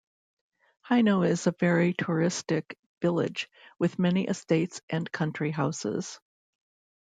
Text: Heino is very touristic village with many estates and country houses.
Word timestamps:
Heino 0.89 1.23
is 1.29 1.47
very 1.59 1.93
touristic 1.93 2.73
village 3.03 3.47
with 3.77 3.99
many 3.99 4.25
estates 4.25 4.81
and 4.89 5.11
country 5.11 5.51
houses. 5.51 6.19